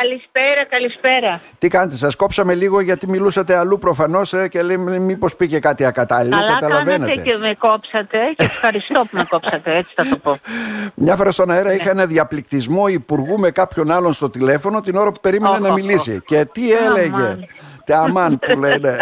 Καλησπέρα, 0.00 0.64
καλησπέρα. 0.68 1.40
Τι 1.58 1.68
κάνετε, 1.68 1.96
σας 1.96 2.16
κόψαμε 2.16 2.54
λίγο 2.54 2.80
γιατί 2.80 3.08
μιλούσατε 3.08 3.56
αλλού 3.56 3.78
προφανώς 3.78 4.32
ε, 4.32 4.48
και 4.48 4.62
λέμε 4.62 4.98
μήπως 4.98 5.36
πήγε 5.36 5.58
κάτι 5.58 5.84
ακατάλληλο. 5.84 6.36
Καλά 6.36 6.52
Καταλαβαίνετε. 6.52 7.10
κάνατε 7.10 7.30
και 7.30 7.36
με 7.36 7.54
κόψατε 7.58 8.18
και 8.36 8.44
ευχαριστώ 8.44 9.00
που 9.00 9.16
με 9.16 9.24
κόψατε, 9.28 9.76
έτσι 9.76 9.92
θα 9.94 10.08
το 10.08 10.16
πω. 10.16 10.38
Μια 10.94 11.16
φορά 11.16 11.30
στον 11.30 11.50
αέρα 11.50 11.74
είχα 11.74 11.90
ένα 11.90 12.06
διαπληκτισμό 12.06 12.88
υπουργού 12.88 13.38
με 13.38 13.50
κάποιον 13.50 13.90
άλλον 13.90 14.12
στο 14.12 14.30
τηλέφωνο 14.30 14.80
την 14.80 14.96
ώρα 14.96 15.12
που 15.12 15.20
περίμενε 15.20 15.54
Οχ, 15.54 15.60
να 15.60 15.68
οχ, 15.68 15.74
μιλήσει. 15.74 16.22
Και 16.24 16.44
τι 16.52 16.72
έλεγε; 16.72 17.36
Αμάν. 17.92 18.10
Τι 18.10 18.10
αμάν 18.10 18.38
που 18.38 18.58
λένε. 18.60 18.98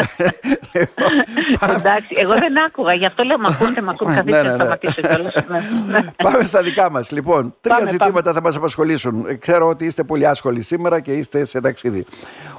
Εντάξει, 1.77 2.14
εγώ 2.17 2.35
δεν 2.35 2.64
άκουγα, 2.67 2.95
γι' 2.95 3.07
αυτό 3.07 3.23
λέω 3.23 3.39
μ' 3.39 3.46
ακούτε, 3.46 3.81
μ' 3.82 3.89
ακούτε, 3.89 4.14
καθίστε 4.14 4.43
Ναι, 4.43 4.49
ναι, 4.49 4.49
να 4.49 4.57
ναι. 4.57 4.64
σταματήσω 4.64 5.01
κιόλας. 5.01 5.35
Ναι, 5.49 5.99
ναι. 5.99 6.05
Πάμε 6.23 6.45
στα 6.45 6.62
δικά 6.62 6.91
μας. 6.91 7.11
Λοιπόν, 7.11 7.55
τρία 7.61 7.77
Πάμε, 7.77 7.89
ζητήματα 7.91 8.32
θα 8.32 8.41
μας 8.41 8.57
απασχολήσουν. 8.57 9.27
Ε, 9.29 9.35
Ξέρω 9.35 9.68
ότι 9.68 9.85
είστε 9.85 10.03
πολύ 10.03 10.27
άσχολοι 10.27 10.63
σήμερα 10.63 11.00
και 11.00 11.13
είστε 11.13 11.45
σε 11.45 11.61
ταξίδι. 11.61 12.07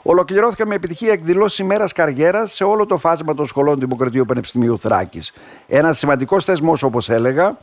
Ολοκληρώθηκε 0.01 0.65
με 0.65 0.75
επιτυχία 0.75 1.11
εκδηλώσει 1.11 1.61
ημέρα 1.61 1.85
καριέρας 1.95 2.51
σε 2.53 2.63
όλο 2.63 2.85
το 2.85 2.97
φάσμα 2.97 3.33
των 3.33 3.45
σχολών 3.45 3.79
Δημοκρατίου 3.79 4.25
Πανεπιστημίου 4.25 4.79
Θράκης. 4.79 5.33
Ένας 5.67 5.97
σημαντικός 5.97 6.45
θεσμός, 6.45 6.83
όπως 6.83 7.09
έλεγα, 7.09 7.57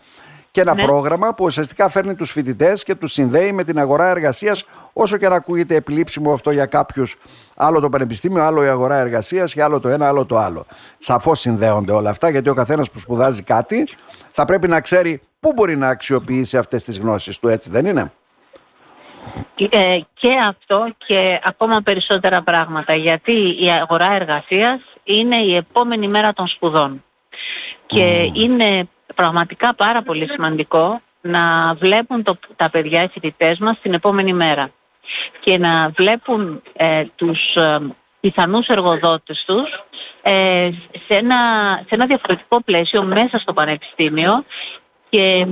και 0.50 0.60
ένα 0.60 0.74
Ναι. 0.74 0.82
πρόγραμμα 0.82 1.34
που 1.34 1.44
ουσιαστικά 1.44 1.88
φέρνει 1.88 2.14
τους 2.14 2.30
φοιτητές 2.30 2.84
και 2.84 2.94
τους 2.94 3.12
συνδέει 3.12 3.52
με 3.52 3.64
την 3.64 3.78
αγορά 3.78 4.08
εργασίας, 4.08 4.64
όσο 4.92 5.16
και 5.16 5.26
αν 5.26 5.32
ακούγεται 5.32 5.74
επιλήψιμο 5.74 6.32
αυτό 6.32 6.50
για 6.50 6.66
κάποιους. 6.66 7.16
Άλλο 7.56 7.80
το 7.80 7.88
πανεπιστήμιο, 7.88 8.42
άλλο 8.42 8.64
η 8.64 8.68
αγορά 8.68 8.96
εργασίας 8.96 9.52
και 9.52 9.62
άλλο 9.62 9.80
το 9.80 9.88
ένα, 9.88 10.08
άλλο 10.08 10.26
το 10.26 10.36
άλλο. 10.36 10.66
Σαφώς 10.98 11.40
συνδέονται 11.40 11.92
όλα 11.92 12.10
αυτά, 12.10 12.28
γιατί 12.28 12.48
ο 12.48 12.54
καθένας 12.54 12.90
που 12.90 12.98
σπουδάζει 12.98 13.42
κάτι 13.42 13.88
θα 14.30 14.44
πρέπει 14.44 14.68
να 14.68 14.80
ξέρει 14.80 15.22
πού 15.40 15.52
μπορεί 15.52 15.76
να 15.76 15.88
αξιοποιήσει 15.88 16.56
αυτές 16.56 16.84
τις 16.84 16.98
γνώσεις 16.98 17.38
του, 17.38 17.48
έτσι 17.48 17.70
δεν 17.70 17.86
είναι; 17.86 18.12
Ε, 19.70 19.98
και 20.14 20.28
αυτό 20.48 20.94
και 21.06 21.40
ακόμα 21.44 21.80
περισσότερα 21.80 22.42
πράγματα 22.42 22.94
γιατί 22.94 23.64
η 23.64 23.70
αγορά 23.70 24.12
εργασίας 24.12 24.80
είναι 25.04 25.36
η 25.36 25.56
επόμενη 25.56 26.08
μέρα 26.08 26.32
των 26.32 26.46
σπουδών 26.46 27.04
και 27.86 28.30
είναι 28.32 28.88
πραγματικά 29.14 29.74
πάρα 29.74 30.02
πολύ 30.02 30.28
σημαντικό 30.30 31.00
να 31.20 31.74
βλέπουν 31.74 32.22
το, 32.22 32.38
τα 32.56 32.70
παιδιά 32.70 33.02
οι 33.02 33.08
φοιτητές 33.08 33.58
μας 33.58 33.78
την 33.82 33.92
επόμενη 33.92 34.32
μέρα 34.32 34.70
και 35.40 35.58
να 35.58 35.88
βλέπουν 35.88 36.62
ε, 36.72 37.04
τους 37.16 37.54
ε, 37.54 37.78
πιθανούς 38.20 38.66
εργοδότες 38.66 39.44
τους 39.46 39.84
ε, 40.22 40.70
σε, 41.06 41.14
ένα, 41.14 41.36
σε 41.76 41.94
ένα 41.94 42.06
διαφορετικό 42.06 42.62
πλαίσιο 42.62 43.02
μέσα 43.02 43.38
στο 43.38 43.52
πανεπιστήμιο 43.52 44.44
και 45.08 45.46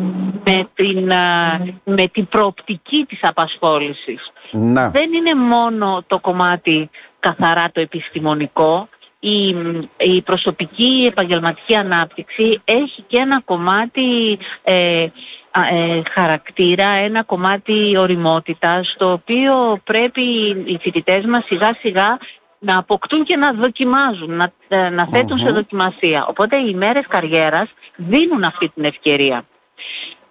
με 0.44 0.68
την, 0.74 1.12
α, 1.12 1.58
με 1.84 2.08
την 2.08 2.28
προοπτική 2.28 3.04
της 3.08 3.18
απασχόλησης. 3.22 4.32
Να. 4.50 4.88
Δεν 4.88 5.12
είναι 5.12 5.34
μόνο 5.34 6.04
το 6.06 6.18
κομμάτι 6.18 6.90
καθαρά 7.20 7.70
το 7.72 7.80
επιστημονικό, 7.80 8.88
η, 9.20 9.48
η 9.96 10.22
προσωπική 10.22 11.06
επαγγελματική 11.10 11.74
ανάπτυξη 11.74 12.60
έχει 12.64 13.02
και 13.06 13.16
ένα 13.16 13.40
κομμάτι 13.44 14.38
ε, 14.62 15.06
α, 15.50 15.74
ε, 15.74 16.02
χαρακτήρα, 16.10 16.86
ένα 16.88 17.22
κομμάτι 17.22 17.96
οριμότητας, 17.96 18.94
το 18.98 19.12
οποίο 19.12 19.80
πρέπει 19.84 20.22
οι 20.66 20.78
φοιτητές 20.80 21.24
μας 21.24 21.44
σιγά 21.44 21.76
σιγά 21.80 22.18
να 22.58 22.78
αποκτούν 22.78 23.24
και 23.24 23.36
να 23.36 23.52
δοκιμάζουν, 23.52 24.34
να, 24.34 24.52
ε, 24.68 24.88
να 24.88 25.06
θέτουν 25.06 25.38
σε 25.38 25.50
δοκιμασία. 25.50 26.26
Οπότε 26.26 26.56
οι 26.56 26.74
μέρες 26.74 27.06
καριέρας 27.08 27.68
δίνουν 27.96 28.44
αυτή 28.44 28.68
την 28.68 28.84
ευκαιρία. 28.84 29.44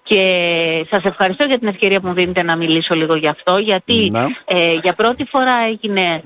Και 0.03 0.85
σας 0.89 1.03
ευχαριστώ 1.03 1.43
για 1.43 1.59
την 1.59 1.67
ευκαιρία 1.67 1.99
που 1.99 2.07
μου 2.07 2.13
δίνετε 2.13 2.43
να 2.43 2.55
μιλήσω 2.55 2.95
λίγο 2.95 3.15
γι' 3.15 3.27
αυτό, 3.27 3.57
γιατί 3.57 4.09
Να. 4.11 4.27
ε, 4.45 4.73
για 4.73 4.93
πρώτη 4.93 5.25
φορά 5.25 5.55
έγινε 5.67 6.23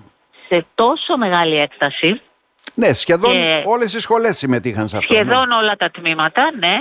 σε 0.48 0.66
τόσο 0.75 1.18
μεγάλη 1.18 1.56
έκταση, 1.56 2.22
Ναι, 2.73 2.94
σχεδόν 2.94 3.31
Και- 3.31 3.64
όλες 3.66 3.94
οι 3.94 4.00
σχολές 4.00 4.38
συμμετείχαν 4.38 4.88
σε 4.88 4.98
αυτό. 4.98 5.14
ναι. 5.14 5.20
σχεδόν 5.20 5.52
όλα 5.52 5.76
τα 5.76 5.92
τμήματα, 5.92 6.52
ναι, 6.59 6.80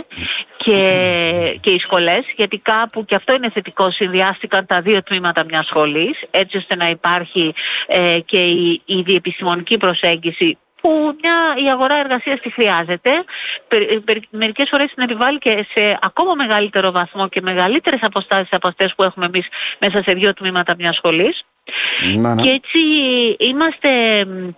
και, 0.56 1.59
και 1.60 1.71
οι 1.71 1.78
σχολές, 1.78 2.25
γιατί 2.37 2.59
κάπου, 2.59 3.04
και 3.04 3.15
αυτό 3.15 3.32
είναι 3.34 3.50
θετικό, 3.50 3.91
συνδυάστηκαν 3.91 4.66
τα 4.66 4.81
δύο 4.81 5.03
τμήματα 5.03 5.44
μιας 5.44 5.66
σχολής, 5.66 6.22
έτσι 6.31 6.56
ώστε 6.56 6.75
να 6.75 6.88
υπάρχει 6.91 7.54
ε, 7.87 8.19
και 8.27 8.44
η, 8.47 8.82
η 8.84 9.00
διεπιστημονική 9.03 9.77
προσέγγιση 9.77 10.59
που 10.81 11.16
μια, 11.22 11.34
η 11.65 11.71
αγορά 11.71 11.94
εργασίας 11.94 12.41
τη 12.41 12.50
χρειάζεται. 12.50 13.10
Περι- 13.69 14.00
περι- 14.00 14.25
μερικές 14.31 14.69
φορές 14.71 14.93
την 14.94 15.03
επιβάλλει 15.03 15.38
και 15.38 15.66
σε 15.75 15.99
ακόμα 16.00 16.34
μεγαλύτερο 16.34 16.91
βαθμό 16.91 17.28
και 17.28 17.41
μεγαλύτερες 17.41 18.00
αποστάσεις 18.03 18.49
από 18.53 18.69
αυτές 18.69 18.94
που 18.97 19.03
έχουμε 19.03 19.27
εμείς 19.27 19.47
μέσα 19.78 20.03
σε 20.03 20.12
δύο 20.12 20.34
τμήματα 20.34 20.75
μιας 20.78 20.97
σχολής. 20.97 21.43
Να, 22.16 22.34
ναι. 22.34 22.43
Και 22.43 22.49
έτσι 22.50 22.78
είμαστε, 23.38 23.88
μ, 24.25 24.49
ε, 24.49 24.54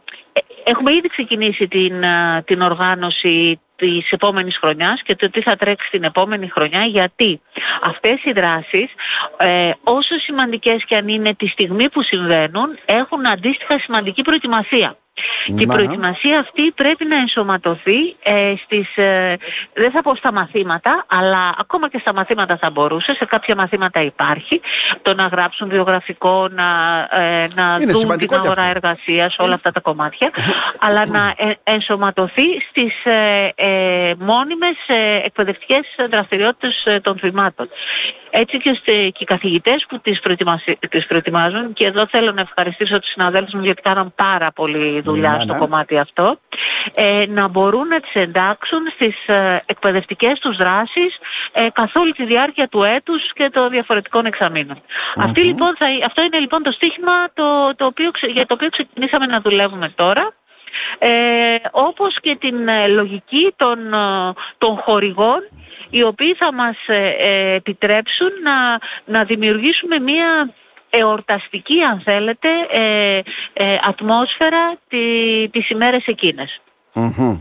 έχουμε 0.64 0.92
ήδη 0.92 1.08
ξεκινήσει 1.08 1.68
την, 1.68 2.04
α, 2.04 2.42
την 2.42 2.60
οργάνωση 2.60 3.60
της 3.76 4.10
επόμενης 4.10 4.58
χρονιάς 4.58 5.02
και 5.02 5.16
το 5.16 5.30
τι 5.30 5.42
θα 5.42 5.56
τρέξει 5.56 5.90
την 5.90 6.04
επόμενη 6.04 6.48
χρονιά 6.48 6.84
γιατί 6.84 7.40
αυτές 7.82 8.24
οι 8.24 8.32
δράσεις 8.32 8.90
ε, 9.36 9.70
όσο 9.82 10.18
σημαντικές 10.18 10.84
και 10.84 10.96
αν 10.96 11.08
είναι 11.08 11.34
τη 11.34 11.46
στιγμή 11.46 11.88
που 11.88 12.02
συμβαίνουν 12.02 12.78
έχουν 12.84 13.26
αντίστοιχα 13.26 13.78
σημαντική 13.78 14.22
προετοιμασία. 14.22 14.96
Και 15.46 15.52
η 15.62 15.66
Να. 15.66 15.74
προετοιμασία 15.74 16.38
αυτή 16.38 16.70
πρέπει 16.70 17.04
να 17.04 17.16
ενσωματωθεί 17.16 18.16
ε, 18.22 18.54
στις, 18.64 18.96
ε, 18.96 19.36
δεν 19.74 19.90
θα 19.90 20.02
πω 20.02 20.14
στα 20.16 20.32
μαθήματα, 20.32 21.04
αλλά 21.08 21.54
ακόμα 21.58 21.88
και 21.88 21.98
στα 21.98 22.12
μαθήματα 22.14 22.56
θα 22.60 22.70
μπορούσε, 22.70 23.14
σε 23.14 23.24
κάποια 23.24 23.54
μαθήματα 23.56 24.00
υπάρχει, 24.02 24.60
το 25.02 25.14
να 25.14 25.26
γράψουν 25.26 25.68
βιογραφικό, 25.68 26.48
να, 26.48 26.98
ε, 27.10 27.46
να 27.54 27.76
Είναι 27.80 27.92
δουν 27.92 28.00
σημαντικό 28.00 28.34
την 28.34 28.42
και 28.42 28.46
αγορά 28.48 28.62
αυτό. 28.62 28.76
εργασίας, 28.76 29.36
όλα 29.38 29.54
αυτά 29.54 29.70
τα 29.70 29.80
κομμάτια, 29.80 30.30
αλλά 30.78 31.06
να 31.06 31.34
ε, 31.36 31.52
ενσωματωθεί 31.62 32.60
στις 32.68 33.04
ε, 33.04 33.48
ε, 33.54 34.14
μόνιμες 34.18 34.76
ε, 34.86 35.20
εκπαιδευτικές 35.24 35.80
δραστηριότητες 36.10 36.82
ε, 36.84 37.00
των 37.00 37.18
τμήματων. 37.18 37.68
Έτσι 38.34 38.58
και, 38.58 38.70
ώστε 38.70 38.92
και 38.92 39.18
οι 39.18 39.24
καθηγητές 39.24 39.86
που 39.88 40.00
τις, 40.00 40.20
προετοιμασι- 40.20 40.88
τις 40.88 41.06
προετοιμάζουν 41.06 41.72
και 41.72 41.86
εδώ 41.86 42.06
θέλω 42.10 42.32
να 42.32 42.40
ευχαριστήσω 42.40 42.98
τους 42.98 43.10
συναδέλφους 43.10 43.54
μου 43.54 43.62
γιατί 43.64 43.82
κάναν 43.82 44.12
πάρα 44.14 44.52
πολύ 44.52 45.01
δουλειά 45.02 45.30
Ναι, 45.30 45.42
στο 45.42 45.52
ναι. 45.52 45.58
κομμάτι 45.58 45.98
αυτό 45.98 46.38
ε, 46.94 47.24
να 47.28 47.48
μπορούν 47.48 47.88
να 47.88 48.00
τις 48.00 48.14
εντάξουν 48.14 48.80
στις 48.94 49.26
ε, 49.26 49.62
εκπαιδευτικές 49.66 50.38
τους 50.38 50.56
δράσεις 50.56 51.18
ε, 51.52 51.66
καθ' 51.72 51.96
όλη 51.96 52.12
τη 52.12 52.24
διάρκεια 52.24 52.68
του 52.68 52.82
έτους 52.82 53.32
και 53.32 53.50
των 53.52 53.70
διαφορετικών 53.70 54.26
εξαμήνων. 54.26 54.82
Αυτή, 55.16 55.40
λοιπόν, 55.40 55.76
θα, 55.78 55.86
αυτό 56.06 56.22
είναι 56.22 56.38
λοιπόν 56.38 56.62
το 56.62 56.72
στίχημα 56.72 57.12
το, 57.34 57.74
το 57.76 57.84
οποίο, 57.86 58.10
ξε- 58.10 58.30
για 58.32 58.46
το 58.46 58.54
οποίο 58.54 58.68
ξεκινήσαμε 58.68 59.26
να 59.26 59.40
δουλεύουμε 59.40 59.92
τώρα 59.94 60.32
ε, 60.98 61.08
όπως 61.70 62.16
και 62.20 62.36
την 62.40 62.68
ε, 62.68 62.86
λογική 62.86 63.54
των, 63.56 63.94
ε, 63.94 64.32
των 64.58 64.76
χορηγών 64.76 65.40
οι 65.90 66.02
οποίοι 66.02 66.34
θα 66.34 66.52
μας 66.52 66.76
ε, 66.86 67.14
ε, 67.18 67.54
επιτρέψουν 67.54 68.30
να, 68.42 68.78
να 69.04 69.24
δημιουργήσουμε 69.24 69.98
μία 69.98 70.54
εορταστική 70.92 71.82
αν 71.82 72.00
θέλετε 72.04 72.48
ε, 72.72 73.18
ε, 73.52 73.78
ατμόσφαιρα 73.88 74.76
τη, 74.88 74.98
τις 75.50 75.70
ημέρες 75.70 76.06
εκείνες. 76.06 76.60
Μμμ. 76.92 77.38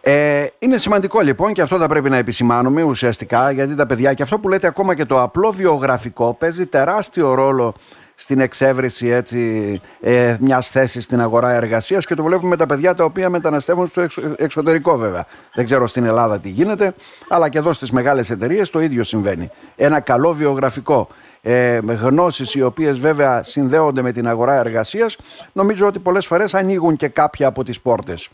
Ε, 0.00 0.46
είναι 0.58 0.76
σημαντικό 0.76 1.20
λοιπόν 1.20 1.52
και 1.52 1.62
αυτό 1.62 1.78
θα 1.78 1.88
πρέπει 1.88 2.10
να 2.10 2.16
επισημάνουμε 2.16 2.82
ουσιαστικά 2.82 3.50
γιατί 3.50 3.74
τα 3.74 3.86
παιδιά 3.86 4.14
και 4.14 4.22
αυτό 4.22 4.38
που 4.38 4.48
λέτε 4.48 4.66
ακόμα 4.66 4.94
και 4.94 5.04
το 5.04 5.22
απλό 5.22 5.50
βιογραφικό 5.50 6.34
παίζει 6.34 6.66
τεράστιο 6.66 7.34
ρόλο 7.34 7.74
στην 8.14 8.40
εξέβρεση 8.40 9.08
έτσι, 9.08 9.80
ε, 10.00 10.36
μιας 10.40 10.68
θέσης 10.68 11.04
στην 11.04 11.20
αγορά 11.20 11.50
εργασίας 11.50 12.06
και 12.06 12.14
το 12.14 12.22
βλέπουμε 12.22 12.48
με 12.48 12.56
τα 12.56 12.66
παιδιά 12.66 12.94
τα 12.94 13.04
οποία 13.04 13.30
μεταναστεύουν 13.30 13.86
στο 13.86 14.00
εξω- 14.00 14.34
εξωτερικό 14.36 14.96
βέβαια. 14.96 15.26
Δεν 15.54 15.64
ξέρω 15.64 15.86
στην 15.86 16.04
Ελλάδα 16.04 16.40
τι 16.40 16.48
γίνεται, 16.48 16.94
αλλά 17.28 17.48
και 17.48 17.58
εδώ 17.58 17.72
στις 17.72 17.90
μεγάλες 17.90 18.30
εταιρείες 18.30 18.70
το 18.70 18.80
ίδιο 18.80 19.04
συμβαίνει. 19.04 19.50
Ένα 19.76 20.00
καλό 20.00 20.32
βιογραφικό, 20.32 21.08
ε, 21.46 21.78
με 21.82 21.94
γνώσεις 21.94 22.54
οι 22.54 22.62
οποίες 22.62 22.98
βέβαια 22.98 23.42
συνδέονται 23.42 24.02
με 24.02 24.12
την 24.12 24.28
αγορά 24.28 24.54
εργασίας, 24.54 25.16
νομίζω 25.52 25.86
ότι 25.86 25.98
πολλές 25.98 26.26
φορές 26.26 26.54
ανοίγουν 26.54 26.96
και 26.96 27.08
κάποια 27.08 27.46
από 27.46 27.64
τις 27.64 27.80
πόρτες. 27.80 28.28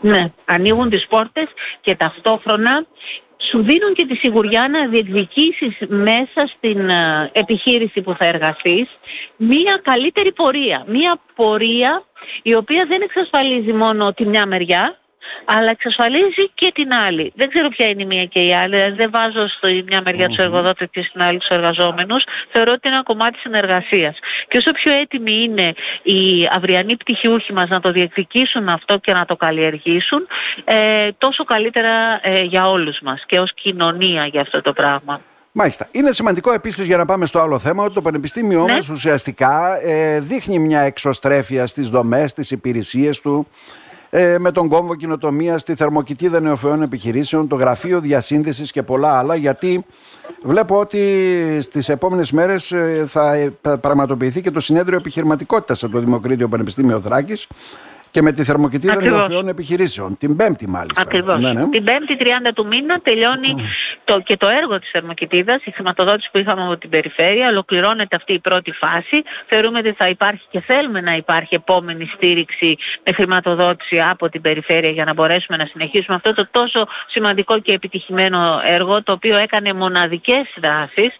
Ναι, 0.00 0.32
ανοίγουν 0.44 0.90
τις 0.90 1.06
πόρτες 1.06 1.48
και 1.80 1.96
ταυτόχρονα 1.96 2.86
σου 3.50 3.62
δίνουν 3.62 3.94
και 3.94 4.06
τη 4.06 4.14
σιγουριά 4.14 4.68
να 4.68 4.88
διεκδικήσεις 4.88 5.76
μέσα 5.88 6.46
στην 6.56 6.88
ε, 6.88 7.30
επιχείρηση 7.32 8.00
που 8.02 8.14
θα 8.18 8.24
εργαστείς 8.24 8.88
μία 9.36 9.80
καλύτερη 9.82 10.32
πορεία. 10.32 10.84
Μία 10.86 11.20
πορεία 11.34 12.02
η 12.42 12.54
οποία 12.54 12.84
δεν 12.88 13.00
εξασφαλίζει 13.02 13.72
μόνο 13.72 14.12
τη 14.12 14.26
μια 14.26 14.46
μεριά, 14.46 14.98
αλλά 15.44 15.70
εξασφαλίζει 15.70 16.50
και 16.54 16.70
την 16.74 16.92
άλλη. 16.92 17.32
Δεν 17.36 17.48
ξέρω 17.48 17.68
ποια 17.68 17.88
είναι 17.88 18.02
η 18.02 18.06
μία 18.06 18.24
και 18.24 18.40
η 18.40 18.54
άλλη. 18.54 18.74
Δηλαδή, 18.74 18.96
Δεν 18.96 19.10
βάζω 19.10 19.48
στη 19.48 19.84
μια 19.86 20.02
μεριά 20.04 20.28
τους 20.28 20.36
εργοδότες 20.36 20.88
και 20.90 21.02
στην 21.02 21.22
άλλη 21.22 21.38
τους 21.38 21.48
εργαζόμενους. 21.48 22.24
Θεωρώ 22.52 22.72
ότι 22.72 22.80
είναι 22.84 22.94
ένα 22.94 23.04
κομμάτι 23.04 23.38
συνεργασίας. 23.38 24.18
Και 24.48 24.56
όσο 24.56 24.70
πιο 24.70 24.92
έτοιμοι 24.92 25.42
είναι 25.42 25.74
οι 26.02 26.48
αυριανοί 26.52 26.96
πτυχιούχοι 26.96 27.52
μας 27.52 27.68
να 27.68 27.80
το 27.80 27.92
διεκδικήσουν 27.92 28.68
αυτό 28.68 28.98
και 28.98 29.12
να 29.12 29.24
το 29.24 29.36
καλλιεργήσουν, 29.36 30.26
ε, 30.64 31.08
τόσο 31.18 31.44
καλύτερα 31.44 32.20
ε, 32.22 32.42
για 32.42 32.68
όλους 32.68 32.98
μας 33.02 33.24
και 33.26 33.40
ως 33.40 33.54
κοινωνία 33.54 34.26
για 34.26 34.40
αυτό 34.40 34.60
το 34.62 34.72
πράγμα. 34.72 35.20
Μάλιστα. 35.52 35.88
Είναι 35.90 36.12
σημαντικό 36.12 36.52
επίσης 36.52 36.86
για 36.86 36.96
να 36.96 37.04
πάμε 37.04 37.26
στο 37.26 37.38
άλλο 37.38 37.58
θέμα 37.58 37.84
ότι 37.84 37.94
το 37.94 38.02
Πανεπιστήμιο 38.02 38.64
ναι. 38.64 38.78
ουσιαστικά 38.92 39.80
ε, 39.82 40.20
δείχνει 40.20 40.58
μια 40.58 40.80
εξωστρέφεια 40.80 41.66
στις 41.66 41.88
δομές, 41.88 42.30
στις 42.30 42.50
υπηρεσίες 42.50 43.20
του 43.20 43.46
ε, 44.10 44.38
με 44.38 44.50
τον 44.50 44.68
κόμβο 44.68 44.94
κοινοτομία 44.94 45.58
στη 45.58 45.74
θερμοκοιτίδα 45.74 46.40
νεοφεών 46.40 46.82
επιχειρήσεων, 46.82 47.48
το 47.48 47.56
γραφείο 47.56 48.00
διασύνδεσης 48.00 48.72
και 48.72 48.82
πολλά 48.82 49.18
άλλα. 49.18 49.34
Γιατί 49.34 49.84
βλέπω 50.42 50.78
ότι 50.78 51.58
στις 51.60 51.88
επόμενες 51.88 52.32
μέρες 52.32 52.72
ε, 52.72 53.04
θα 53.06 53.50
πραγματοποιηθεί 53.80 54.40
και 54.40 54.50
το 54.50 54.60
συνέδριο 54.60 54.96
επιχειρηματικότητας 54.96 55.82
από 55.82 55.92
το 55.92 55.98
Δημοκρίτιο 55.98 56.48
Πανεπιστήμιο 56.48 57.00
Θράκης 57.00 57.46
και 58.10 58.22
με 58.22 58.32
τη 58.32 58.44
θερμοκοιτήδα 58.44 59.02
νεοφυών 59.02 59.48
επιχειρήσεων. 59.48 60.18
Την 60.18 60.36
Πέμπτη, 60.36 60.68
μάλιστα. 60.68 61.00
Ακριβώς. 61.02 61.40
Ναι, 61.40 61.52
ναι. 61.52 61.68
Την 61.68 61.84
Πέμπτη, 61.84 62.16
30 62.20 62.24
του 62.54 62.66
μήνα, 62.66 63.00
τελειώνει 63.02 63.54
το, 64.04 64.20
και 64.20 64.36
το 64.36 64.48
έργο 64.48 64.78
της 64.78 64.90
θερμοκοιτίδα, 64.90 65.60
η 65.64 65.70
χρηματοδότηση 65.70 66.28
που 66.32 66.38
είχαμε 66.38 66.62
από 66.62 66.76
την 66.76 66.90
περιφέρεια. 66.90 67.48
Ολοκληρώνεται 67.48 68.16
αυτή 68.16 68.32
η 68.32 68.38
πρώτη 68.38 68.72
φάση. 68.72 69.22
Θεωρούμε 69.46 69.78
ότι 69.78 69.92
θα 69.92 70.08
υπάρχει 70.08 70.42
και 70.50 70.60
θέλουμε 70.60 71.00
να 71.00 71.16
υπάρχει 71.16 71.54
επόμενη 71.54 72.10
στήριξη 72.14 72.76
με 73.04 73.12
χρηματοδότηση 73.12 74.00
από 74.00 74.28
την 74.28 74.40
περιφέρεια 74.40 74.90
για 74.90 75.04
να 75.04 75.14
μπορέσουμε 75.14 75.56
να 75.56 75.66
συνεχίσουμε 75.66 76.16
αυτό 76.16 76.34
το 76.34 76.48
τόσο 76.50 76.86
σημαντικό 77.06 77.58
και 77.58 77.72
επιτυχημένο 77.72 78.60
έργο, 78.64 79.02
το 79.02 79.12
οποίο 79.12 79.36
έκανε 79.36 79.72
μοναδικές 79.72 80.46
δράσεις 80.56 81.10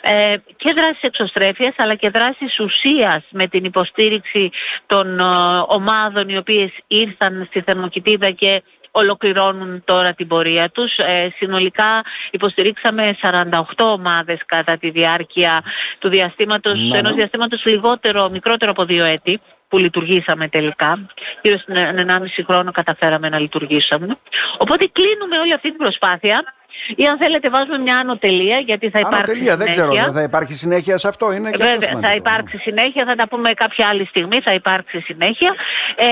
ε, 0.00 0.34
και 0.56 0.72
δράσεις 0.76 1.02
εξωστρέφειας, 1.02 1.74
αλλά 1.76 1.94
και 1.94 2.10
δράσεις 2.10 2.60
ουσίας 2.60 3.22
με 3.30 3.46
την 3.46 3.64
υποστήριξη 3.64 4.50
των 4.86 5.20
ε, 5.20 5.24
ομάδων 5.66 6.28
οι 6.38 6.40
οποίες 6.40 6.70
ήρθαν 6.86 7.46
στη 7.48 7.60
Θερμοκοιτίδα 7.60 8.30
και 8.30 8.62
ολοκληρώνουν 8.90 9.82
τώρα 9.84 10.12
την 10.14 10.26
πορεία 10.28 10.70
τους. 10.70 10.96
Ε, 10.96 11.32
συνολικά 11.36 12.04
υποστηρίξαμε 12.30 13.14
48 13.22 13.62
ομάδες 13.78 14.38
κατά 14.46 14.76
τη 14.76 14.90
διάρκεια 14.90 15.62
του 15.98 16.08
διαστήματος, 16.08 16.80
ναι, 16.80 16.98
ενός 16.98 17.14
διαστήματος 17.14 17.64
λιγότερο, 17.64 18.28
μικρότερο 18.28 18.70
από 18.70 18.84
δύο 18.84 19.04
έτη 19.04 19.40
που 19.68 19.78
λειτουργήσαμε 19.78 20.48
τελικά. 20.48 21.06
Γύρω 21.42 21.58
στην 21.58 21.74
1,5 21.76 22.44
χρόνο 22.46 22.70
καταφέραμε 22.70 23.28
να 23.28 23.38
λειτουργήσουμε. 23.38 24.18
Οπότε 24.58 24.88
κλείνουμε 24.92 25.38
όλη 25.38 25.52
αυτή 25.52 25.68
την 25.68 25.78
προσπάθεια 25.78 26.54
ή 26.96 27.06
αν 27.06 27.18
θέλετε 27.18 27.50
βάζουμε 27.50 27.78
μια 27.78 27.98
ανωτελεία 27.98 28.58
γιατί 28.58 28.90
θα 28.90 28.98
υπάρξει 28.98 29.18
ανωτελεία, 29.18 29.52
συνέχεια. 29.52 29.56
δεν 29.56 29.68
ξέρω, 29.68 30.12
θα 30.12 30.22
υπάρξει 30.22 30.54
συνέχεια 30.54 30.96
σε 30.96 31.08
αυτό. 31.08 31.32
Είναι 31.32 31.50
και 31.50 31.64
Βέβαια, 31.64 31.98
θα 32.00 32.14
υπάρξει 32.14 32.56
συνέχεια, 32.56 33.04
θα 33.04 33.14
τα 33.14 33.28
πούμε 33.28 33.52
κάποια 33.52 33.86
άλλη 33.88 34.04
στιγμή, 34.06 34.40
θα 34.40 34.52
υπάρξει 34.54 35.00
συνέχεια. 35.00 35.54
Ε, 35.96 36.06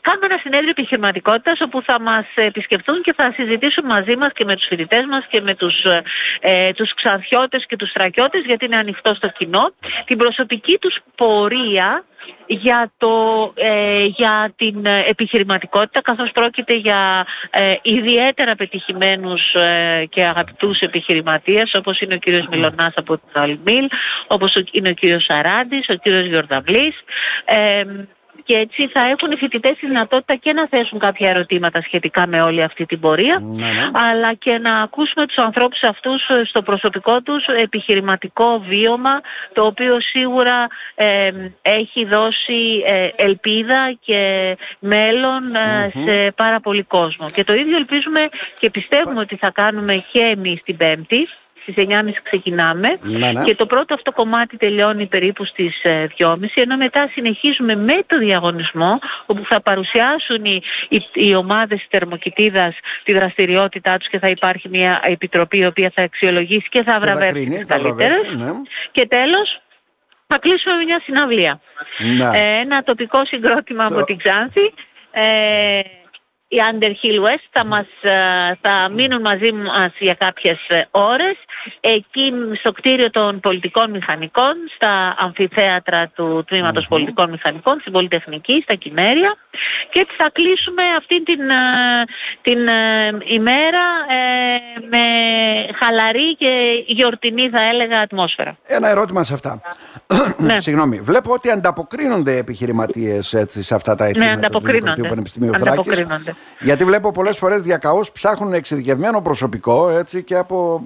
κάνουμε 0.00 0.26
ένα 0.30 0.38
συνέδριο 0.42 0.70
επιχειρηματικότητας 0.70 1.60
όπου 1.60 1.82
θα 1.82 2.00
μας 2.00 2.26
επισκεφτούν 2.34 3.02
και 3.02 3.12
θα 3.16 3.32
συζητήσουν 3.36 3.84
μαζί 3.84 4.16
μας 4.16 4.30
και 4.32 4.44
με 4.44 4.56
τους 4.56 4.66
φοιτητές 4.66 5.04
μας 5.10 5.26
και 5.28 5.40
με 5.40 5.54
τους, 5.54 5.84
ε, 6.40 6.72
τους 6.72 6.94
ξαρχιώτες 6.94 7.66
και 7.66 7.76
τους 7.76 7.88
στρακιώτες 7.88 8.42
γιατί 8.46 8.64
είναι 8.64 8.76
ανοιχτό 8.76 9.14
στο 9.14 9.28
κοινό, 9.28 9.72
την 10.04 10.16
προσωπική 10.16 10.78
τους 10.80 10.98
πορεία 11.14 12.04
για, 12.46 12.92
το, 12.96 13.12
ε, 13.54 14.04
για 14.04 14.52
την 14.56 14.86
επιχειρηματικότητα 15.08 16.00
καθώς 16.00 16.30
πρόκειται 16.32 16.74
για 16.74 17.26
ε, 17.50 17.74
ιδιαίτερα 17.82 18.54
πετυχημένους 18.54 19.54
ε, 19.54 20.01
και 20.04 20.24
αγαπητούς 20.24 20.80
επιχειρηματίες 20.80 21.74
όπως 21.74 22.00
είναι 22.00 22.14
ο 22.14 22.18
κύριος 22.18 22.46
Μιλονάς 22.50 22.92
από 22.96 23.18
την 23.18 23.40
Αλμίλ, 23.40 23.86
όπως 24.26 24.62
είναι 24.70 24.88
ο 24.88 24.92
κύριος 24.92 25.24
Σαράντης, 25.24 25.88
ο 25.88 25.94
κύριος 25.94 26.26
Γιορδαβλής 26.26 26.94
και 28.44 28.54
έτσι 28.56 28.88
θα 28.88 29.00
έχουν 29.00 29.30
οι 29.30 29.36
φοιτητές 29.36 29.76
τη 29.78 29.86
δυνατότητα 29.86 30.34
και 30.34 30.52
να 30.52 30.68
θέσουν 30.68 30.98
κάποια 30.98 31.30
ερωτήματα 31.30 31.82
σχετικά 31.82 32.26
με 32.26 32.42
όλη 32.42 32.62
αυτή 32.62 32.86
την 32.86 33.00
πορεία 33.00 33.42
ναι, 33.42 33.66
ναι. 33.66 33.90
αλλά 33.92 34.34
και 34.34 34.58
να 34.58 34.80
ακούσουμε 34.80 35.26
τους 35.26 35.36
ανθρώπους 35.36 35.82
αυτούς 35.82 36.28
ε, 36.28 36.42
στο 36.44 36.62
προσωπικό 36.62 37.20
τους 37.22 37.46
επιχειρηματικό 37.46 38.64
βίωμα 38.68 39.20
το 39.52 39.66
οποίο 39.66 40.00
σίγουρα 40.00 40.66
έχει 41.62 42.04
δώσει 42.04 42.82
ε, 42.86 43.08
ελπίδα 43.16 43.96
και 44.00 44.56
μέλλον 44.78 45.54
ε, 45.54 45.90
σε 46.04 46.32
πάρα 46.36 46.60
πολύ 46.60 46.82
κόσμο. 46.82 47.30
Και 47.30 47.44
το 47.44 47.54
ίδιο 47.54 47.76
ελπίζουμε 47.76 48.28
και 48.58 48.70
πιστεύουμε 48.70 49.20
ότι 49.20 49.36
θα 49.36 49.50
κάνουμε 49.50 50.04
και 50.12 50.20
εμείς 50.20 50.62
την 50.62 50.76
Πέμπτη 50.76 51.28
στις 51.62 51.74
9.30 51.76 51.92
ξεκινάμε 52.22 52.98
ναι, 53.02 53.32
ναι. 53.32 53.42
και 53.44 53.54
το 53.54 53.66
πρώτο 53.66 53.94
αυτό 53.94 54.12
κομμάτι 54.12 54.56
τελειώνει 54.56 55.06
περίπου 55.06 55.44
στις 55.44 55.80
2.30 56.18 56.42
ε, 56.54 56.60
ενώ 56.60 56.76
μετά 56.76 57.10
συνεχίζουμε 57.12 57.74
με 57.76 58.02
το 58.06 58.18
διαγωνισμό 58.18 58.98
όπου 59.26 59.42
θα 59.44 59.60
παρουσιάσουν 59.60 60.44
οι, 60.44 60.62
οι, 60.88 61.02
οι 61.12 61.34
ομάδες 61.34 61.78
της 61.78 61.86
θερμοκοιτίδας 61.90 62.74
τη 63.04 63.12
δραστηριότητά 63.12 63.96
τους 63.96 64.08
και 64.08 64.18
θα 64.18 64.28
υπάρχει 64.28 64.68
μια 64.68 65.00
επιτροπή 65.04 65.58
η 65.58 65.66
οποία 65.66 65.92
θα 65.94 66.02
αξιολογήσει 66.02 66.68
και 66.68 66.82
θα 66.82 67.00
βραβεύσει 67.00 67.44
τις 67.44 67.68
καλύτερες 67.68 68.22
ναι. 68.36 68.52
και 68.90 69.06
τέλος 69.06 69.60
θα 70.26 70.38
κλείσουμε 70.38 70.84
μια 70.84 71.00
συναυλία. 71.04 71.60
Ναι. 71.98 72.30
Ε, 72.34 72.60
ένα 72.60 72.82
τοπικό 72.82 73.24
συγκρότημα 73.24 73.84
από 73.84 74.04
την 74.04 74.16
Ξάνθη 74.16 74.72
ε, 75.10 75.80
οι 76.52 76.58
Underhill 76.72 77.18
West 77.26 77.46
θα, 77.50 77.64
μας, 77.64 77.86
ε, 78.00 78.10
θα 78.60 78.88
μείνουν 78.94 79.20
μαζί 79.20 79.52
μας 79.52 79.92
για 79.98 80.14
κάποιες 80.14 80.58
ε, 80.68 80.82
ώρες 80.90 81.36
εκεί 81.80 82.32
στο 82.58 82.72
κτίριο 82.72 83.10
των 83.10 83.40
πολιτικών 83.40 83.90
μηχανικών, 83.90 84.54
στα 84.74 85.14
αμφιθέατρα 85.18 86.08
του 86.14 86.44
τμήματος 86.46 86.86
πολιτικών 86.88 87.30
μηχανικών, 87.30 87.80
στην 87.80 87.92
Πολυτεχνική, 87.92 88.60
στα 88.62 88.74
Κινέρια 88.74 89.36
και 89.90 90.00
έτσι 90.00 90.14
θα 90.16 90.30
κλείσουμε 90.32 90.82
αυτή 90.98 91.22
την, 91.22 91.40
ε, 91.40 92.04
την 92.42 92.58
ημέρα 93.36 93.84
με 94.90 95.04
χαλαρή 95.78 96.36
και 96.36 96.84
γιορτινή 96.86 97.48
θα 97.48 97.62
έλεγα 97.62 98.00
ατμόσφαιρα. 98.00 98.56
Ένα 98.66 98.88
ερώτημα 98.88 99.22
σε 99.22 99.34
αυτά. 99.34 99.60
ναι. 100.46 100.60
Συγγνώμη. 100.60 101.00
Βλέπω 101.00 101.32
ότι 101.32 101.50
ανταποκρίνονται 101.50 102.36
επιχειρηματίες 102.36 103.34
έτσι, 103.34 103.62
σε 103.62 103.74
αυτά 103.74 103.94
τα 103.94 104.04
αιτήματα 104.04 104.30
ναι, 104.30 104.36
ανταποκρίνονται. 104.46 105.02
του 105.02 105.08
Πανεπιστημίου 105.08 105.52
Θράκης. 105.58 106.04
Γιατί 106.60 106.84
βλέπω 106.84 107.10
πολλές 107.10 107.38
φορές 107.38 107.62
διακαώς 107.62 108.12
ψάχνουν 108.12 108.52
εξειδικευμένο 108.52 109.22
προσωπικό 109.22 109.88
έτσι, 109.90 110.22
και 110.22 110.36
από 110.36 110.82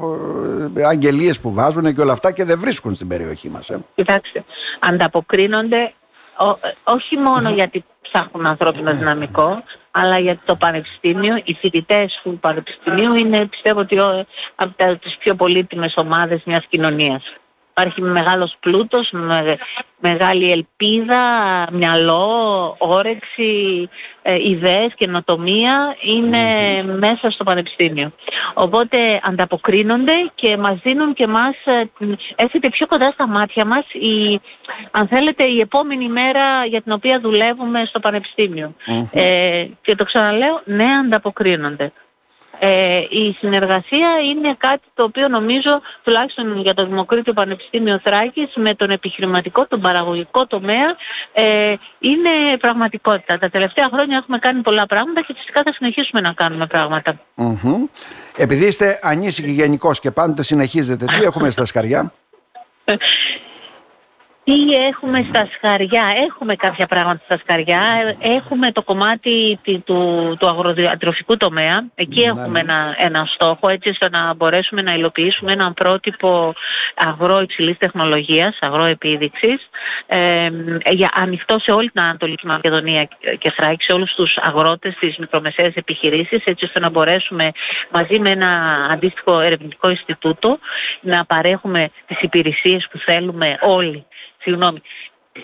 ε, 0.76 0.84
αγγελίες 0.84 1.40
που 1.40 1.52
βάζουν 1.52 1.94
και 1.94 2.00
όλα 2.00 2.12
αυτά 2.12 2.32
και 2.32 2.44
δεν 2.44 2.58
βρίσκουν 2.58 2.94
στην 2.94 3.08
περιοχή 3.08 3.48
μας. 3.48 3.70
Ε. 3.70 3.84
Κοιτάξτε, 3.94 4.44
ανταποκρίνονται 4.78 5.92
όχι 6.84 7.16
μόνο 7.16 7.50
γιατί 7.50 7.84
ψάχνουν 8.00 8.46
ανθρώπινο 8.46 8.94
δυναμικό, 8.94 9.62
αλλά 9.90 10.18
γιατί 10.18 10.40
το 10.44 10.56
πανεπιστήμιο, 10.56 11.40
οι 11.44 11.54
φοιτητές 11.54 12.20
του 12.22 12.38
πανεπιστημίου 12.40 13.14
είναι 13.14 13.46
πιστεύω 13.46 13.80
ότι 13.80 13.96
από 14.54 14.98
τις 15.00 15.16
πιο 15.16 15.34
πολύτιμες 15.34 15.94
ομάδες 15.96 16.42
μιας 16.44 16.64
κοινωνίας. 16.68 17.22
Υπάρχει 17.78 18.02
μεγάλος 18.02 18.56
πλούτος, 18.60 19.08
με, 19.10 19.56
μεγάλη 20.00 20.50
ελπίδα, 20.50 21.22
μυαλό, 21.72 22.74
όρεξη, 22.78 23.88
ε, 24.22 24.48
ιδέες, 24.48 24.92
καινοτομία 24.94 25.96
είναι 26.00 26.42
μέσα 26.82 27.30
στο 27.30 27.44
πανεπιστήμιο. 27.44 28.12
Οπότε 28.54 29.20
ανταποκρίνονται 29.22 30.12
και 30.34 30.56
μας 30.56 30.78
δίνουν 30.82 31.14
και 31.14 31.26
μας, 31.26 31.54
ε, 31.64 31.90
έρχεται 32.36 32.68
πιο 32.68 32.86
κοντά 32.86 33.10
στα 33.10 33.28
μάτια 33.28 33.64
μας 33.64 33.84
η, 33.92 34.40
αν 34.90 35.08
θέλετε 35.08 35.44
η 35.44 35.60
επόμενη 35.60 36.08
μέρα 36.08 36.64
για 36.64 36.82
την 36.82 36.92
οποία 36.92 37.20
δουλεύουμε 37.20 37.84
στο 37.84 38.00
πανεπιστημιο 38.00 38.74
Ε, 39.12 39.66
και 39.82 39.94
το 39.94 40.04
ξαναλέω, 40.04 40.60
ναι 40.64 40.84
ανταποκρίνονται. 40.84 41.92
Ε, 42.58 42.98
η 43.10 43.36
συνεργασία 43.38 44.08
είναι 44.30 44.54
κάτι 44.58 44.82
το 44.94 45.02
οποίο 45.02 45.28
νομίζω 45.28 45.80
τουλάχιστον 46.02 46.60
για 46.60 46.74
το 46.74 46.86
Δημοκρίτιο 46.86 47.32
Πανεπιστήμιο 47.32 48.00
Θράκης 48.02 48.52
με 48.54 48.74
τον 48.74 48.90
επιχειρηματικό, 48.90 49.66
τον 49.66 49.80
παραγωγικό 49.80 50.46
τομέα 50.46 50.96
ε, 51.32 51.74
είναι 51.98 52.56
πραγματικότητα. 52.60 53.38
Τα 53.38 53.48
τελευταία 53.48 53.88
χρόνια 53.92 54.16
έχουμε 54.16 54.38
κάνει 54.38 54.60
πολλά 54.60 54.86
πράγματα 54.86 55.20
και 55.20 55.34
φυσικά 55.36 55.62
θα 55.62 55.72
συνεχίσουμε 55.72 56.20
να 56.20 56.32
κάνουμε 56.32 56.66
Επειδή 58.36 58.66
είστε 58.66 58.98
ανήσυχοι 59.02 59.50
γενικώς 59.50 60.00
και 60.00 60.10
πάντοτε 60.10 60.42
συνεχίζετε, 60.42 61.04
τι 61.04 61.24
έχουμε 61.24 61.50
στα 61.50 61.64
σκαριά; 61.64 62.12
Τι 64.46 64.74
έχουμε 64.88 65.26
στα 65.28 65.48
σκαριά; 65.54 66.04
Έχουμε 66.26 66.56
κάποια 66.56 66.86
πράγματα 66.86 67.24
στα 67.24 67.38
σκαριά. 67.38 67.80
Έχουμε 68.20 68.72
το 68.72 68.82
κομμάτι 68.82 69.58
του, 69.84 70.34
του 70.38 70.46
αγροδιατροφικού 70.48 71.36
τομέα. 71.36 71.84
Εκεί 71.94 72.20
ναι, 72.20 72.26
έχουμε 72.26 72.48
ναι. 72.48 72.60
ένα, 72.60 72.94
ένα 72.98 73.24
στόχο 73.26 73.68
έτσι 73.68 73.88
ώστε 73.88 74.08
να 74.08 74.34
μπορέσουμε 74.34 74.82
να 74.82 74.94
υλοποιήσουμε 74.94 75.52
έναν 75.52 75.74
πρότυπο 75.74 76.54
αγρό 76.94 77.40
υψηλής 77.40 77.78
τεχνολογίας, 77.78 78.58
αγρό 78.60 78.84
επίδειξης, 78.84 79.68
ε, 80.06 80.48
για 80.90 81.10
ανοιχτό 81.14 81.58
σε 81.58 81.70
όλη 81.70 81.90
την 81.90 82.02
Ανατολική 82.02 82.46
Μακεδονία 82.46 83.08
και 83.38 83.50
Θράκη, 83.50 83.84
σε 83.84 83.92
όλους 83.92 84.14
τους 84.14 84.36
αγρότες 84.36 84.94
της 84.94 85.16
μικρομεσαίες 85.16 85.74
επιχειρήσεις, 85.74 86.44
έτσι 86.44 86.64
ώστε 86.64 86.80
να 86.80 86.90
μπορέσουμε 86.90 87.50
μαζί 87.90 88.18
με 88.18 88.30
ένα 88.30 88.48
αντίστοιχο 88.90 89.40
ερευνητικό 89.40 89.88
Ινστιτούτο 89.88 90.58
να 91.00 91.24
παρέχουμε 91.24 91.90
τις 92.06 92.20
υπηρεσίες 92.20 92.88
που 92.90 92.98
θέλουμε 92.98 93.58
όλοι 93.60 94.06
συγγνώμη, 94.46 94.80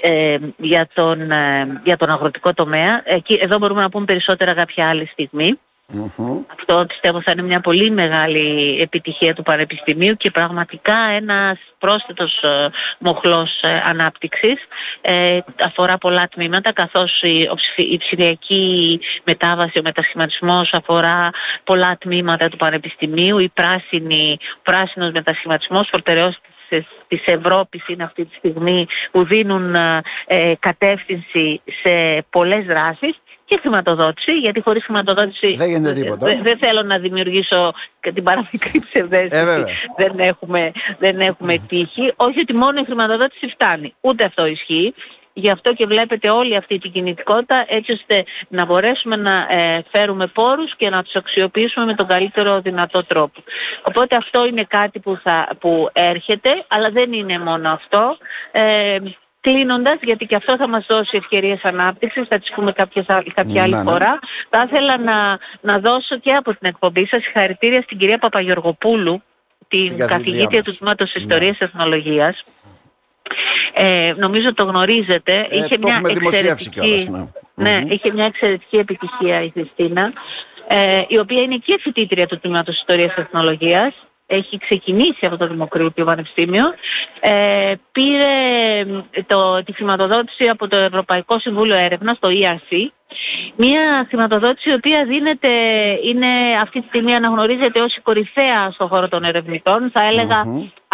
ε, 0.00 0.38
για, 0.56 0.88
τον, 0.94 1.30
ε, 1.30 1.80
για 1.84 1.96
τον 1.96 2.10
αγροτικό 2.10 2.54
τομέα. 2.54 3.02
Εκεί, 3.04 3.38
εδώ 3.42 3.58
μπορούμε 3.58 3.80
να 3.82 3.88
πούμε 3.88 4.04
περισσότερα 4.04 4.54
κάποια 4.54 4.88
άλλη 4.88 5.06
στιγμή. 5.06 5.58
Αυτό 6.58 6.84
πιστεύω 6.88 7.22
θα 7.22 7.30
είναι 7.30 7.42
μια 7.42 7.60
πολύ 7.60 7.90
μεγάλη 7.90 8.78
επιτυχία 8.80 9.34
του 9.34 9.42
Πανεπιστημίου 9.42 10.14
και 10.14 10.30
πραγματικά 10.30 10.94
ένας 10.94 11.58
πρόσθετος 11.78 12.42
ε, 12.42 12.70
μοχλός 12.98 13.60
ε, 13.60 13.82
ανάπτυξης. 13.84 14.56
Ε, 15.00 15.38
αφορά 15.64 15.98
πολλά 15.98 16.28
τμήματα 16.28 16.72
καθώς 16.72 17.22
η, 17.22 17.48
η 17.76 17.98
ψηφιακή 17.98 19.00
μετάβαση, 19.24 19.78
ο 19.78 19.82
μετασχηματισμός 19.82 20.72
αφορά 20.72 21.30
πολλά 21.64 21.96
τμήματα 21.98 22.48
του 22.48 22.56
Πανεπιστημίου. 22.56 23.38
Η 23.38 23.48
πράσινη, 23.48 24.38
ο 24.56 24.60
πράσινος 24.62 25.10
μετασχηματισμός, 25.12 25.88
προτεραιότητες 26.72 26.86
της 27.08 27.22
Ευρώπης 27.26 27.88
είναι 27.88 28.04
αυτή 28.04 28.24
τη 28.24 28.34
στιγμή 28.34 28.86
που 29.10 29.24
δίνουν 29.24 29.74
ε, 30.26 30.54
κατεύθυνση 30.58 31.60
σε 31.82 32.24
πολλές 32.30 32.64
δράσεις 32.64 33.20
και 33.44 33.58
χρηματοδότηση, 33.60 34.32
γιατί 34.32 34.60
χωρίς 34.60 34.84
χρηματοδότηση 34.84 35.54
δεν, 35.56 35.82
δεν, 36.18 36.42
δεν 36.42 36.58
θέλω 36.58 36.82
να 36.82 36.98
δημιουργήσω 36.98 37.72
και 38.00 38.12
την 38.12 38.22
παραμικρή 38.22 38.82
ψευδέστηση. 38.88 39.42
Ε, 39.42 39.64
δεν 39.96 40.18
έχουμε, 40.18 40.72
δεν 40.98 41.20
έχουμε 41.20 41.58
τύχη. 41.68 42.12
Όχι 42.16 42.40
ότι 42.40 42.54
μόνο 42.54 42.80
η 42.80 42.84
χρηματοδότηση 42.84 43.46
φτάνει. 43.46 43.94
Ούτε 44.00 44.24
αυτό 44.24 44.46
ισχύει. 44.46 44.94
Γι' 45.32 45.50
αυτό 45.50 45.74
και 45.74 45.86
βλέπετε 45.86 46.30
όλη 46.30 46.56
αυτή 46.56 46.78
την 46.78 46.92
κινητικότητα 46.92 47.64
έτσι 47.68 47.92
ώστε 47.92 48.24
να 48.48 48.64
μπορέσουμε 48.64 49.16
να 49.16 49.46
ε, 49.50 49.84
φέρουμε 49.90 50.26
πόρους 50.26 50.76
και 50.76 50.90
να 50.90 51.02
τους 51.02 51.14
αξιοποιήσουμε 51.14 51.84
με 51.84 51.94
τον 51.94 52.06
καλύτερο 52.06 52.60
δυνατό 52.60 53.04
τρόπο. 53.04 53.42
Οπότε 53.82 54.16
αυτό 54.16 54.46
είναι 54.46 54.64
κάτι 54.64 54.98
που, 54.98 55.18
θα, 55.22 55.48
που 55.60 55.88
έρχεται, 55.92 56.64
αλλά 56.68 56.90
δεν 56.90 57.12
είναι 57.12 57.38
μόνο 57.38 57.70
αυτό. 57.70 58.16
Ε, 58.52 58.98
Κλείνοντας, 59.42 59.98
γιατί 60.02 60.26
και 60.26 60.36
αυτό 60.36 60.56
θα 60.56 60.68
μας 60.68 60.86
δώσει 60.88 61.16
ευκαιρίες 61.16 61.60
ανάπτυξης, 61.62 62.26
θα 62.28 62.38
τις 62.38 62.52
πούμε 62.54 62.72
κάποιες, 62.72 63.06
κάποια 63.34 63.62
άλλη 63.62 63.72
ναι, 63.72 63.82
ναι. 63.82 63.90
φορά, 63.90 64.18
θα 64.48 64.66
ήθελα 64.70 64.98
να, 64.98 65.38
να 65.60 65.78
δώσω 65.78 66.18
και 66.18 66.32
από 66.32 66.50
την 66.50 66.68
εκπομπή 66.68 67.06
σας 67.06 67.22
συγχαρητήρια 67.22 67.82
στην 67.82 67.98
κυρία 67.98 68.18
Παπαγιοργοπούλου, 68.18 69.22
την, 69.68 69.98
καθηγήτρια 69.98 70.62
του 70.62 70.76
Τμήματος 70.76 71.14
Ιστορίας 71.14 71.58
ναι. 71.58 71.66
Εθνολογίας, 71.66 72.44
ε, 73.72 74.12
νομίζω 74.16 74.54
το 74.54 74.64
γνωρίζετε. 74.64 75.46
Ε, 75.50 75.56
είχε, 75.56 75.78
μια 75.78 76.02
εξαιρετική, 76.04 77.08
ναι. 77.54 77.78
ναι, 77.78 77.94
είχε 77.94 78.12
μια 78.12 78.24
εξαιρετική 78.24 78.76
επιτυχία 78.76 79.42
η 79.42 79.50
Χριστίνα, 79.50 80.12
ε, 80.68 81.02
η 81.08 81.18
οποία 81.18 81.42
είναι 81.42 81.56
και 81.56 81.78
φοιτήτρια 81.80 82.26
του 82.26 82.38
Τμήματος 82.38 82.76
Ιστορίας 82.76 83.14
και 83.14 83.20
Εθνολογίας. 83.20 83.94
Έχει 84.26 84.58
ξεκινήσει 84.58 85.26
από 85.26 85.36
το 85.36 85.46
Δημοκρίτιο 85.46 86.04
Πανεπιστήμιο. 86.04 86.64
Ε, 87.20 87.74
πήρε 87.92 88.84
το, 89.26 89.62
τη 89.62 89.72
χρηματοδότηση 89.72 90.48
από 90.48 90.68
το 90.68 90.76
Ευρωπαϊκό 90.76 91.38
Συμβούλιο 91.38 91.76
Έρευνας, 91.76 92.18
το 92.18 92.28
ERC, 92.28 92.90
Μία 93.56 94.06
χρηματοδότηση 94.08 94.70
η 94.70 94.72
οποία 94.72 95.04
δίνεται, 95.04 95.48
είναι 96.04 96.26
αυτή 96.62 96.80
τη 96.80 96.86
στιγμή 96.86 97.14
αναγνωρίζεται 97.14 97.80
ως 97.80 97.96
η 97.96 98.00
κορυφαία 98.00 98.70
στον 98.70 98.88
χώρο 98.88 99.08
των 99.08 99.24
ερευνητών. 99.24 99.90
Θα 99.92 100.02
έλεγα 100.06 100.44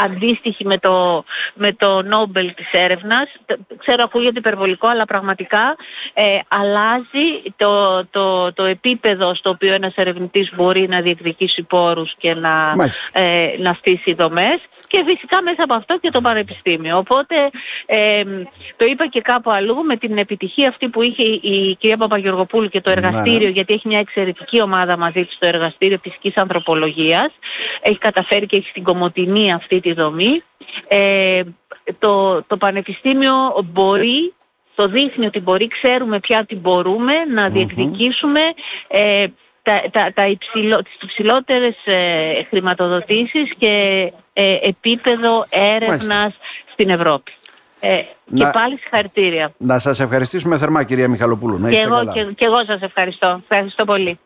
αντίστοιχη 0.04 0.64
με 0.66 0.78
το, 0.78 1.24
με 1.54 1.72
το 1.72 2.02
Νόμπελ 2.02 2.54
της 2.54 2.68
έρευνας. 2.72 3.32
Ξέρω 3.78 4.02
ακούγεται 4.02 4.38
υπερβολικό, 4.38 4.88
αλλά 4.88 5.04
πραγματικά 5.04 5.76
ε, 6.14 6.38
αλλάζει 6.48 7.52
το, 7.56 8.04
το, 8.06 8.52
το 8.52 8.64
επίπεδο 8.64 9.34
στο 9.34 9.50
οποίο 9.50 9.72
ένας 9.74 9.94
ερευνητής 9.94 10.50
μπορεί 10.56 10.88
να 10.88 11.00
διεκδικήσει 11.00 11.62
πόρους 11.62 12.14
και 12.18 12.34
να, 12.34 12.74
ε, 13.12 13.50
να 13.58 13.72
στήσει 13.72 14.14
δομές 14.14 14.58
και 14.88 15.02
φυσικά 15.06 15.42
μέσα 15.42 15.62
από 15.62 15.74
αυτό 15.74 15.98
και 15.98 16.10
το 16.10 16.20
πανεπιστήμιο. 16.20 16.96
Οπότε 16.96 17.34
ε, 17.86 18.22
το 18.76 18.84
είπα 18.84 19.06
και 19.06 19.20
κάπου 19.20 19.50
αλλού 19.50 19.84
με 19.84 19.96
την 19.96 20.18
επιτυχία 20.18 20.68
αυτή 20.68 20.88
που 20.88 21.02
είχε 21.02 21.22
η 21.22 21.76
κυρία 21.78 21.96
Παπαγεωργοπούλου 21.96 22.68
και 22.68 22.80
το 22.80 22.90
ναι, 22.90 22.96
εργαστήριο, 22.96 23.46
ναι. 23.46 23.52
γιατί 23.52 23.74
έχει 23.74 23.88
μια 23.88 23.98
εξαιρετική 23.98 24.60
ομάδα 24.60 24.96
μαζί 24.96 25.24
της 25.24 25.34
στο 25.34 25.46
εργαστήριο 25.46 25.98
φυσικής 26.02 26.36
ανθρωπολογίας. 26.36 27.30
Έχει 27.82 27.98
καταφέρει 27.98 28.46
και 28.46 28.56
έχει 28.56 28.68
στην 28.68 28.82
Κομωτινή 28.82 29.52
αυτή 29.52 29.80
τη 29.88 30.00
δομή. 30.00 30.42
Ε, 30.88 31.42
το, 31.98 32.42
το 32.42 32.56
Πανεπιστήμιο 32.56 33.34
μπορεί 33.64 34.32
το 34.74 34.88
δείχνει 34.88 35.26
ότι 35.26 35.40
μπορεί, 35.40 35.68
ξέρουμε 35.68 36.20
πια 36.20 36.38
ότι 36.38 36.56
μπορούμε 36.56 37.12
να 37.34 37.48
διεκδικήσουμε 37.48 38.40
ε, 38.88 39.26
τα, 39.62 39.82
τα, 39.90 40.12
τα 40.14 40.26
υψηλό, 40.26 40.82
τις 40.82 40.94
υψηλότερες 41.02 41.76
ε, 41.84 42.44
χρηματοδοτήσεις 42.48 43.52
και 43.58 43.72
ε, 44.32 44.56
επίπεδο 44.62 45.46
έρευνας 45.48 46.34
στην 46.72 46.90
Ευρώπη. 46.90 47.32
Ε, 47.80 48.00
και 48.34 48.50
πάλι 48.52 48.78
συγχαρητήρια. 48.78 49.52
Να 49.56 49.78
σας 49.78 50.00
ευχαριστήσουμε 50.00 50.58
θερμά 50.58 50.84
κυρία 50.84 51.08
Μιχαλοπούλου. 51.08 51.58
Να 51.58 51.68
είστε 51.68 51.80
και, 51.80 51.92
εγώ, 51.92 52.12
και, 52.12 52.32
και 52.36 52.44
εγώ 52.44 52.64
σας 52.64 52.80
ευχαριστώ. 52.80 53.40
Ευχαριστώ 53.42 53.84
πολύ. 53.84 54.18